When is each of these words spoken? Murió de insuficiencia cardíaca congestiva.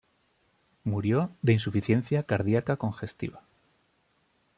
Murió 0.83 1.29
de 1.43 1.53
insuficiencia 1.53 2.23
cardíaca 2.23 2.75
congestiva. 2.75 3.43